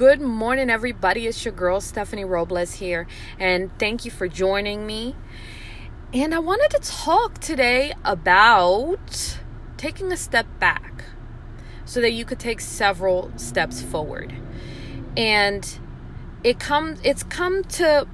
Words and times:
Good 0.00 0.22
morning, 0.22 0.70
everybody. 0.70 1.26
It's 1.26 1.44
your 1.44 1.52
girl, 1.52 1.78
Stephanie 1.82 2.24
Robles, 2.24 2.76
here, 2.76 3.06
and 3.38 3.70
thank 3.78 4.06
you 4.06 4.10
for 4.10 4.28
joining 4.28 4.86
me. 4.86 5.14
And 6.14 6.34
I 6.34 6.38
wanted 6.38 6.70
to 6.70 6.78
talk 6.90 7.36
today 7.36 7.92
about 8.02 9.38
taking 9.76 10.10
a 10.10 10.16
step 10.16 10.46
back 10.58 11.04
so 11.84 12.00
that 12.00 12.12
you 12.12 12.24
could 12.24 12.38
take 12.38 12.62
several 12.62 13.30
steps 13.36 13.82
forward. 13.82 14.32
And 15.18 15.78
it 16.42 16.58
comes 16.58 16.98
it's 17.04 17.22
come 17.22 17.62
to 17.64 18.08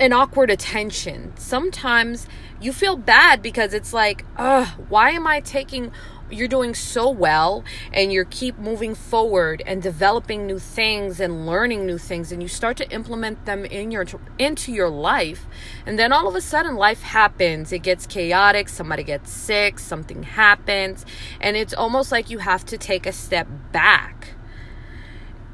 an 0.00 0.12
awkward 0.12 0.50
attention. 0.50 1.32
Sometimes 1.36 2.26
you 2.60 2.72
feel 2.72 2.96
bad 2.96 3.40
because 3.40 3.72
it's 3.72 3.92
like, 3.92 4.24
ugh, 4.36 4.66
why 4.88 5.10
am 5.10 5.28
I 5.28 5.38
taking 5.38 5.92
you're 6.32 6.48
doing 6.48 6.74
so 6.74 7.10
well 7.10 7.64
and 7.92 8.12
you 8.12 8.24
keep 8.24 8.58
moving 8.58 8.94
forward 8.94 9.62
and 9.66 9.82
developing 9.82 10.46
new 10.46 10.58
things 10.58 11.20
and 11.20 11.46
learning 11.46 11.86
new 11.86 11.98
things 11.98 12.32
and 12.32 12.42
you 12.42 12.48
start 12.48 12.76
to 12.76 12.90
implement 12.90 13.44
them 13.44 13.64
in 13.64 13.90
your 13.90 14.06
into 14.38 14.72
your 14.72 14.88
life 14.88 15.46
and 15.86 15.98
then 15.98 16.12
all 16.12 16.28
of 16.28 16.34
a 16.34 16.40
sudden 16.40 16.74
life 16.76 17.02
happens. 17.02 17.72
It 17.72 17.80
gets 17.80 18.06
chaotic 18.06 18.68
somebody 18.68 19.02
gets 19.02 19.30
sick 19.30 19.78
something 19.78 20.22
happens 20.22 21.04
and 21.40 21.56
it's 21.56 21.74
almost 21.74 22.12
like 22.12 22.30
you 22.30 22.38
have 22.38 22.64
to 22.66 22.78
take 22.78 23.06
a 23.06 23.12
step 23.12 23.48
back. 23.72 24.34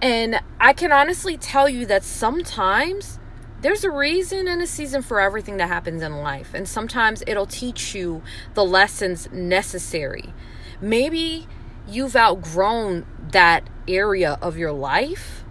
And 0.01 0.41
i 0.61 0.73
can 0.73 0.93
honestly 0.93 1.37
tell 1.37 1.69
you 1.69 1.85
that 1.87 2.05
sometimes 2.05 3.19
there's 3.61 3.85
a 3.85 3.91
reason 3.91 4.47
and 4.47 4.63
a 4.63 4.67
season 4.67 5.03
for 5.03 5.21
everything 5.21 5.57
that 5.57 5.69
happens 5.69 6.03
in 6.03 6.19
life. 6.19 6.55
And 6.55 6.69
sometimes 6.69 7.23
it'll 7.27 7.47
teach 7.47 7.95
you 7.95 8.23
the 8.55 8.65
lessons 8.65 9.29
necessary 9.33 10.33
maybe 10.81 11.47
you've 11.89 12.17
outgrown 12.17 13.07
that 13.33 13.69
area 13.87 14.39
of 14.41 14.57
your 14.57 14.73
life 14.73 15.45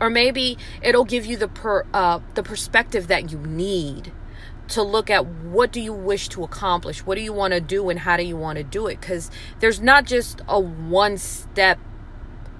or 0.00 0.10
maybe 0.10 0.56
it'll 0.82 1.04
give 1.04 1.26
you 1.26 1.36
the 1.36 1.48
per, 1.48 1.84
uh, 1.92 2.20
the 2.34 2.42
perspective 2.42 3.08
that 3.08 3.32
you 3.32 3.38
need 3.38 4.12
to 4.68 4.82
look 4.82 5.08
at 5.08 5.24
what 5.24 5.72
do 5.72 5.80
you 5.80 5.92
wish 5.92 6.28
to 6.28 6.44
accomplish 6.44 7.06
what 7.06 7.14
do 7.14 7.22
you 7.22 7.32
want 7.32 7.54
to 7.54 7.60
do 7.60 7.88
and 7.88 8.00
how 8.00 8.16
do 8.16 8.22
you 8.22 8.36
want 8.36 8.58
to 8.58 8.64
do 8.64 8.86
it 8.86 9.00
because 9.00 9.30
there's 9.60 9.80
not 9.80 10.04
just 10.04 10.42
a 10.46 10.60
one 10.60 11.16
step 11.16 11.78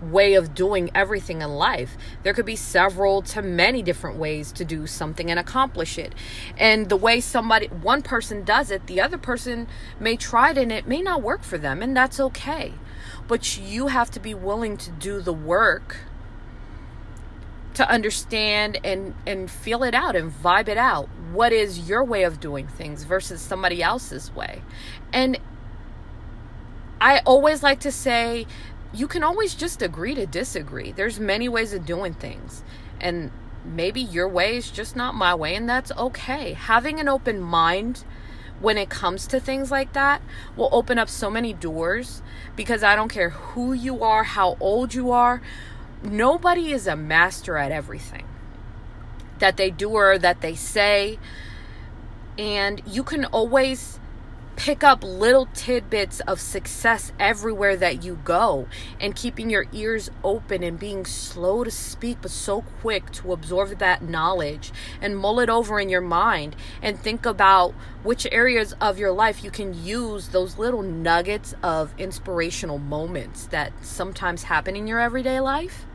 way 0.02 0.34
of 0.34 0.54
doing 0.54 0.90
everything 0.94 1.42
in 1.42 1.50
life. 1.50 1.96
There 2.22 2.32
could 2.32 2.46
be 2.46 2.56
several 2.56 3.22
to 3.22 3.42
many 3.42 3.82
different 3.82 4.18
ways 4.18 4.52
to 4.52 4.64
do 4.64 4.86
something 4.86 5.30
and 5.30 5.38
accomplish 5.38 5.98
it. 5.98 6.14
And 6.56 6.88
the 6.88 6.96
way 6.96 7.20
somebody, 7.20 7.66
one 7.66 8.02
person 8.02 8.44
does 8.44 8.70
it, 8.70 8.86
the 8.86 9.00
other 9.00 9.18
person 9.18 9.66
may 9.98 10.16
try 10.16 10.50
it 10.50 10.58
and 10.58 10.72
it 10.72 10.86
may 10.86 11.02
not 11.02 11.22
work 11.22 11.42
for 11.42 11.58
them, 11.58 11.82
and 11.82 11.96
that's 11.96 12.20
okay. 12.20 12.74
But 13.26 13.58
you 13.58 13.88
have 13.88 14.10
to 14.12 14.20
be 14.20 14.34
willing 14.34 14.76
to 14.78 14.90
do 14.90 15.20
the 15.20 15.32
work 15.32 15.96
to 17.74 17.88
understand 17.88 18.78
and 18.82 19.14
and 19.24 19.48
feel 19.48 19.84
it 19.84 19.94
out 19.94 20.16
and 20.16 20.32
vibe 20.32 20.66
it 20.66 20.76
out 20.78 21.08
what 21.30 21.52
is 21.52 21.88
your 21.88 22.02
way 22.02 22.24
of 22.24 22.40
doing 22.40 22.66
things 22.66 23.04
versus 23.04 23.40
somebody 23.40 23.80
else's 23.80 24.34
way 24.34 24.62
and 25.12 25.38
I 27.00 27.20
always 27.24 27.62
like 27.62 27.80
to 27.80 27.92
say 27.92 28.46
you 28.92 29.06
can 29.06 29.22
always 29.22 29.54
just 29.54 29.82
agree 29.82 30.14
to 30.14 30.26
disagree. 30.26 30.92
There's 30.92 31.20
many 31.20 31.48
ways 31.48 31.72
of 31.72 31.84
doing 31.84 32.14
things. 32.14 32.62
And 33.00 33.30
maybe 33.64 34.00
your 34.00 34.28
way 34.28 34.56
is 34.56 34.70
just 34.70 34.96
not 34.96 35.14
my 35.14 35.34
way, 35.34 35.54
and 35.54 35.68
that's 35.68 35.92
okay. 35.92 36.54
Having 36.54 37.00
an 37.00 37.08
open 37.08 37.40
mind 37.40 38.04
when 38.60 38.76
it 38.76 38.88
comes 38.88 39.26
to 39.28 39.38
things 39.38 39.70
like 39.70 39.92
that 39.92 40.20
will 40.56 40.68
open 40.72 40.98
up 40.98 41.08
so 41.08 41.30
many 41.30 41.52
doors 41.52 42.22
because 42.56 42.82
I 42.82 42.96
don't 42.96 43.08
care 43.08 43.30
who 43.30 43.72
you 43.72 44.02
are, 44.02 44.24
how 44.24 44.56
old 44.58 44.94
you 44.94 45.12
are, 45.12 45.40
nobody 46.02 46.72
is 46.72 46.86
a 46.86 46.96
master 46.96 47.56
at 47.56 47.70
everything 47.70 48.26
that 49.38 49.56
they 49.56 49.70
do 49.70 49.90
or 49.90 50.18
that 50.18 50.40
they 50.40 50.54
say. 50.54 51.18
And 52.36 52.82
you 52.86 53.04
can 53.04 53.24
always 53.26 54.00
pick 54.58 54.82
up 54.82 55.04
little 55.04 55.46
tidbits 55.54 56.18
of 56.20 56.40
success 56.40 57.12
everywhere 57.20 57.76
that 57.76 58.02
you 58.02 58.18
go 58.24 58.66
and 59.00 59.14
keeping 59.14 59.48
your 59.48 59.66
ears 59.72 60.10
open 60.24 60.64
and 60.64 60.80
being 60.80 61.06
slow 61.06 61.62
to 61.62 61.70
speak 61.70 62.18
but 62.20 62.30
so 62.32 62.62
quick 62.80 63.08
to 63.12 63.32
absorb 63.32 63.78
that 63.78 64.02
knowledge 64.02 64.72
and 65.00 65.16
mull 65.16 65.38
it 65.38 65.48
over 65.48 65.78
in 65.78 65.88
your 65.88 66.00
mind 66.00 66.56
and 66.82 66.98
think 66.98 67.24
about 67.24 67.72
which 68.02 68.26
areas 68.32 68.74
of 68.80 68.98
your 68.98 69.12
life 69.12 69.44
you 69.44 69.50
can 69.50 69.84
use 69.84 70.30
those 70.30 70.58
little 70.58 70.82
nuggets 70.82 71.54
of 71.62 71.94
inspirational 71.96 72.78
moments 72.78 73.46
that 73.46 73.72
sometimes 73.80 74.42
happen 74.42 74.74
in 74.74 74.88
your 74.88 74.98
everyday 74.98 75.38
life 75.38 75.86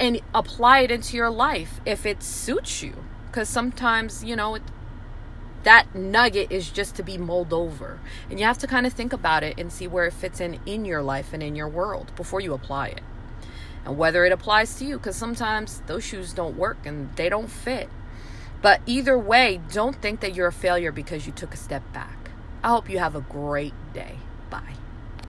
and 0.00 0.20
apply 0.34 0.80
it 0.80 0.90
into 0.90 1.16
your 1.16 1.30
life 1.30 1.80
if 1.86 2.04
it 2.04 2.20
suits 2.20 2.82
you. 2.82 2.94
Because 3.26 3.48
sometimes 3.48 4.24
you 4.24 4.34
know 4.34 4.58
that 5.64 5.94
nugget 5.94 6.52
is 6.52 6.70
just 6.70 6.94
to 6.96 7.02
be 7.02 7.18
mulled 7.18 7.52
over. 7.52 7.98
And 8.30 8.38
you 8.38 8.46
have 8.46 8.58
to 8.58 8.66
kind 8.66 8.86
of 8.86 8.92
think 8.92 9.12
about 9.12 9.42
it 9.42 9.58
and 9.58 9.72
see 9.72 9.86
where 9.86 10.06
it 10.06 10.12
fits 10.12 10.40
in 10.40 10.60
in 10.64 10.84
your 10.84 11.02
life 11.02 11.32
and 11.32 11.42
in 11.42 11.56
your 11.56 11.68
world 11.68 12.12
before 12.16 12.40
you 12.40 12.54
apply 12.54 12.88
it. 12.88 13.02
And 13.84 13.98
whether 13.98 14.24
it 14.24 14.32
applies 14.32 14.78
to 14.78 14.84
you, 14.84 14.98
because 14.98 15.16
sometimes 15.16 15.82
those 15.86 16.04
shoes 16.04 16.32
don't 16.32 16.56
work 16.56 16.78
and 16.84 17.14
they 17.16 17.28
don't 17.28 17.50
fit. 17.50 17.88
But 18.62 18.80
either 18.86 19.18
way, 19.18 19.60
don't 19.72 20.00
think 20.00 20.20
that 20.20 20.34
you're 20.34 20.46
a 20.46 20.52
failure 20.52 20.92
because 20.92 21.26
you 21.26 21.32
took 21.32 21.52
a 21.52 21.58
step 21.58 21.82
back. 21.92 22.30
I 22.62 22.68
hope 22.68 22.88
you 22.88 22.98
have 22.98 23.14
a 23.14 23.20
great 23.20 23.74
day. 23.92 24.16
Bye. 24.48 24.76